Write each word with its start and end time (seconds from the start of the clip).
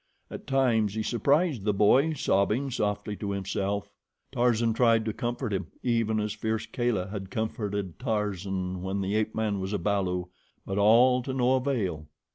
At 0.31 0.47
times 0.47 0.95
he 0.95 1.03
surprised 1.03 1.63
the 1.63 1.75
boy 1.75 2.13
sobbing 2.13 2.71
softly 2.71 3.15
to 3.17 3.29
himself. 3.33 3.91
Tarzan 4.31 4.73
tried 4.73 5.05
to 5.05 5.13
comfort 5.13 5.53
him, 5.53 5.67
even 5.83 6.19
as 6.19 6.33
fierce 6.33 6.65
Kala 6.65 7.09
had 7.09 7.29
comforted 7.29 7.99
Tarzan 7.99 8.81
when 8.81 9.01
the 9.01 9.15
ape 9.15 9.35
man 9.35 9.59
was 9.59 9.73
a 9.73 9.77
balu, 9.77 10.25
but 10.65 10.79
all 10.79 11.21
to 11.21 11.33
no 11.35 11.53
avail. 11.53 12.07